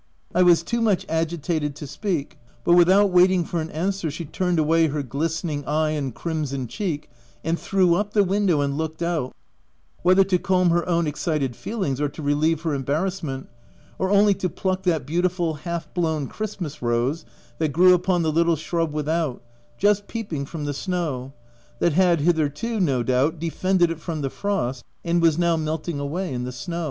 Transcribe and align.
327 0.31 0.41
I 0.41 0.43
was 0.49 0.63
too 0.63 0.81
much 0.81 1.05
agitated 1.07 1.75
to 1.75 1.85
speak; 1.85 2.39
but, 2.63 2.73
with 2.73 2.89
out 2.89 3.11
waiting 3.11 3.45
for 3.45 3.61
an 3.61 3.69
answer, 3.69 4.09
she 4.09 4.25
turned 4.25 4.57
away 4.57 4.87
her 4.87 5.03
glistening 5.03 5.63
eye 5.67 5.91
and 5.91 6.15
crimson 6.15 6.65
cheek, 6.65 7.07
and 7.43 7.59
threw 7.59 7.93
up 7.93 8.11
the 8.13 8.23
window 8.23 8.61
and 8.61 8.79
looked 8.79 9.03
out, 9.03 9.31
whether 10.01 10.23
to 10.23 10.39
calm 10.39 10.71
her 10.71 10.89
own 10.89 11.05
excited 11.05 11.55
feelings 11.55 12.01
or 12.01 12.09
to 12.09 12.23
relieve 12.23 12.63
her 12.63 12.73
em 12.73 12.83
barrassment,— 12.83 13.45
or 13.99 14.09
only 14.09 14.33
to 14.33 14.49
pluck 14.49 14.81
that 14.81 15.05
beautiful 15.05 15.53
half 15.53 15.93
blown 15.93 16.25
Christmas 16.25 16.81
rose 16.81 17.23
that 17.59 17.71
grew 17.71 17.93
upon 17.93 18.23
the 18.23 18.31
little 18.31 18.55
shrub 18.55 18.91
without, 18.91 19.43
just 19.77 20.07
peeping 20.07 20.47
from 20.47 20.65
the 20.65 20.73
snow, 20.73 21.31
that 21.77 21.93
had 21.93 22.21
hitherto, 22.21 22.79
no 22.79 23.03
doubt, 23.03 23.37
defended 23.37 23.91
it 23.91 23.99
from 23.99 24.21
the 24.21 24.31
frost, 24.31 24.83
and 25.05 25.21
was 25.21 25.37
now 25.37 25.55
melting 25.55 25.99
away 25.99 26.33
in 26.33 26.43
the 26.43 26.51
sun. 26.51 26.79